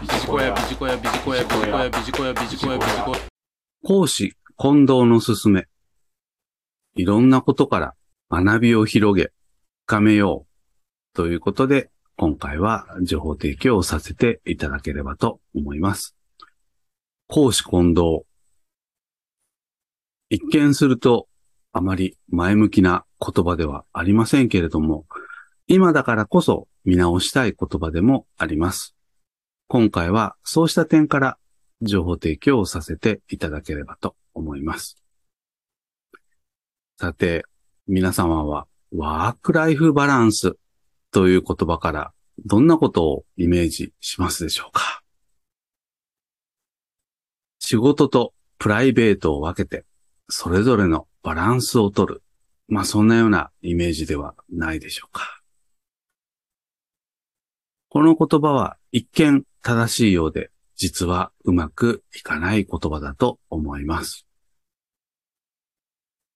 [0.00, 3.18] ビジコヤ、ビジコヤ、ビジコヤ、ビジコヤ、ビジコヤ、ビジコヤ、ビジコヤ。
[3.84, 5.66] 講師、近藤のすすめ。
[6.94, 7.94] いろんなことから
[8.30, 9.30] 学びを広げ、
[9.84, 11.14] 深めよう。
[11.14, 16.16] ということで、今回は情報提供をさせていただければと思います。
[17.28, 18.22] 講師近藤。
[20.30, 21.28] 一見すると
[21.72, 25.04] あまり前向きな言葉ではありませんけれども、
[25.66, 28.94] 今だからこそ見直したい言葉でもあります。
[29.72, 31.38] 今回はそうした点から
[31.80, 34.96] 情報提供をさせていただければと思います。
[36.98, 37.44] さて、
[37.86, 40.56] 皆様はワークライフバランス
[41.12, 42.12] という言葉から
[42.44, 45.02] どんなことをイメージしますでしょうか？
[47.60, 49.84] 仕事とプライベートを分けて
[50.28, 52.24] それぞれのバランスをとる。
[52.66, 55.39] まあそんなようなイメージではないでしょうか。
[57.90, 64.26] この言葉は一見正しいようで、実はうまくいかない言葉だと思います。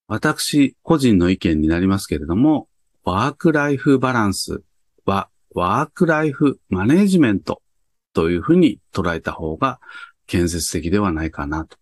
[0.08, 2.68] 私個人の意見になりますけれども、
[3.04, 4.62] ワークライフバランス
[5.04, 7.62] はワークライフマネジメント
[8.14, 9.78] というふうに捉えた方が
[10.26, 11.76] 建設的ではないかなと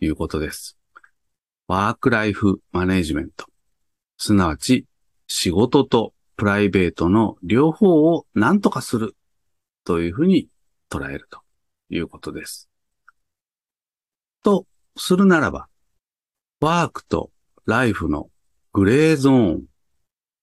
[0.00, 0.78] いうことです。
[1.68, 3.44] ワークライフマネジメント。
[4.16, 4.86] すなわち
[5.26, 9.14] 仕事とプライベートの両方を何とかする
[9.84, 10.48] というふうに
[10.90, 11.40] 捉えると
[11.90, 12.70] いうことです。
[14.42, 14.64] と
[14.96, 15.68] するならば、
[16.58, 17.30] ワークと
[17.66, 18.30] ライフの
[18.72, 19.64] グレーゾーン、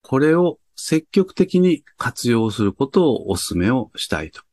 [0.03, 4.43] これを積極的に活用することをお勧めをしたいと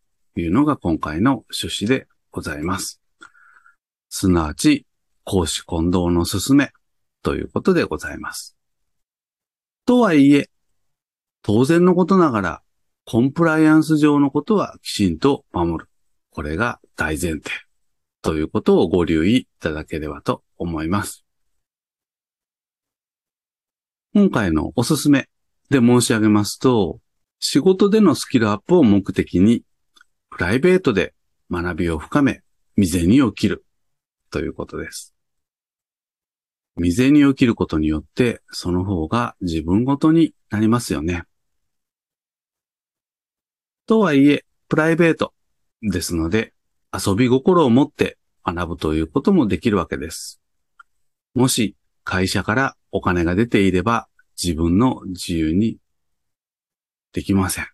[0.40, 3.02] いうのが今回の趣旨でございます。
[4.08, 4.86] すなわち、
[5.24, 6.72] 講師混同の勧め
[7.22, 8.56] ということでございます。
[9.84, 10.48] とはいえ、
[11.46, 12.62] 当然のことながら、
[13.04, 15.90] コンプライアンス上のことはきちんと守る。
[16.30, 17.50] これが大前提。
[18.22, 21.26] ということをご留意いただければと思います。
[24.14, 25.28] 今回のおすすめ
[25.68, 26.98] で申し上げますと、
[27.40, 29.64] 仕事でのスキルアップを目的に、
[30.30, 31.12] プライベートで
[31.50, 32.40] 学びを深め、
[32.76, 33.66] 未然を切る
[34.30, 35.14] ということです。
[36.76, 41.24] 未然を切ることによって、その方が自分ごとになりますよね。
[43.86, 45.34] とはいえ、プライベート
[45.82, 46.54] ですので、
[46.92, 50.40] 遊び心を持って学ぶということもできるわけです。
[51.34, 54.06] もし会社からお金が出ていれば
[54.40, 55.78] 自分の自由に
[57.12, 57.66] できません。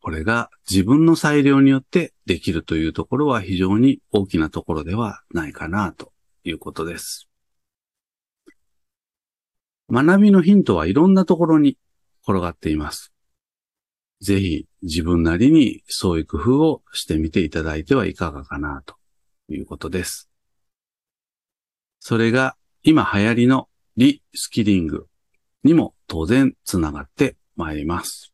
[0.00, 6.12] これが自分の裁量によってできるというところは非常に大きなところではないかなと
[6.44, 7.28] いうことです。
[9.90, 11.78] 学びのヒントはいろんなところに
[12.26, 13.13] 転がっています。
[14.24, 18.96] ぜひ自分なりにそういう工夫をしてみていただいてはいかがかなと
[19.50, 20.30] いうことです。
[22.00, 23.68] それが今流行りの
[23.98, 25.08] リスキリング
[25.62, 28.32] にも当然つながってまいります。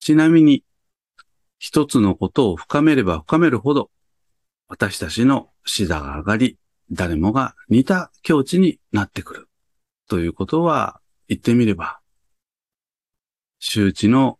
[0.00, 0.64] ちなみに
[1.58, 3.90] 一つのことを深めれば深めるほど
[4.66, 6.58] 私たちの視座が上がり
[6.90, 9.48] 誰もが似た境地になってくる
[10.08, 12.00] ということは言ってみれば
[13.68, 14.38] 周知の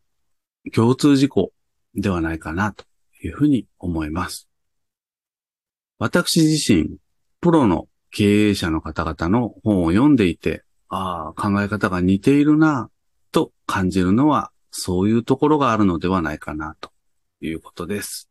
[0.73, 1.51] 共通事項
[1.97, 2.85] ではないかなと
[3.21, 4.49] いうふうに思います。
[5.99, 6.99] 私自身、
[7.41, 12.89] プロの経営者の方々の本を読んでいて、ああ、考え方が似ているな
[13.33, 16.93] と感じるのは、そういうところがあるのではないかなと
[17.41, 18.31] いうことです。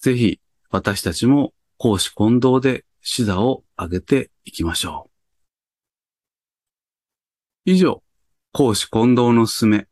[0.00, 5.10] ぜひ、私たちも講師混同で視座を上げていきましょう。
[7.64, 8.02] 以上、
[8.58, 9.86] 講師混同のすすめ、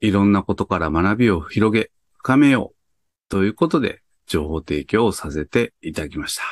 [0.00, 6.42] いろんなことから学びを広げ、深めようということで情報提供をさせていただきました。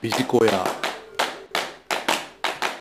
[0.00, 0.64] ビジコヤ、